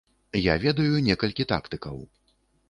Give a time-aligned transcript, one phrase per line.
[0.51, 2.01] Я ведаю некалькі тактыкаў.